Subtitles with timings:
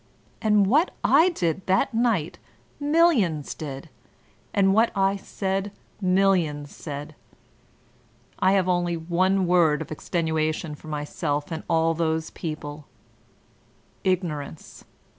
[0.41, 2.39] And what I did that night
[2.79, 3.87] millions did,
[4.51, 7.13] and what I said millions said.
[8.39, 12.87] I have only one word of extenuation for myself and all those people—
[14.03, 14.85] ^ignorance.